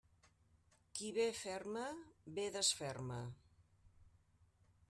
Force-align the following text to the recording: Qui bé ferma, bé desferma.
Qui 0.99 1.11
bé 1.17 1.27
ferma, 1.41 1.85
bé 2.39 2.49
desferma. 2.57 3.23